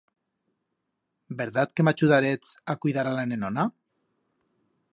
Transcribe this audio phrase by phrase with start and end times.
[1.41, 3.67] Verdat que m'achudarets a cuidar a la nenona?